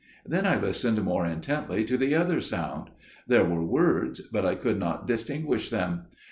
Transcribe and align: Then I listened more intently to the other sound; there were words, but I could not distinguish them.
Then 0.25 0.47
I 0.47 0.59
listened 0.59 0.99
more 1.03 1.27
intently 1.27 1.83
to 1.83 1.95
the 1.95 2.15
other 2.15 2.41
sound; 2.41 2.89
there 3.27 3.45
were 3.45 3.63
words, 3.63 4.19
but 4.21 4.47
I 4.47 4.55
could 4.55 4.79
not 4.79 5.05
distinguish 5.05 5.69
them. 5.69 6.05